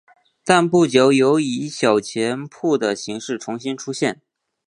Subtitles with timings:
[0.43, 4.19] 但不久有以小钱铺的形式重新出现。